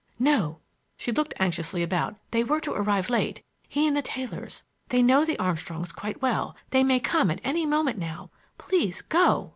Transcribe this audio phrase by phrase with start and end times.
[0.17, 5.37] "No,"—she looked anxiously about,—"they were to arrive late, he and the Taylors; they know the
[5.37, 6.55] Armstrongs quite well.
[6.71, 8.31] They may come at any moment now.
[8.57, 9.49] Please go!"